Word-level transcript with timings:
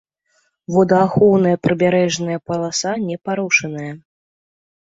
Водаахоўная 0.75 1.57
прыбярэжная 1.67 2.39
паласа 2.47 2.91
не 3.11 3.17
парушаная. 3.29 3.93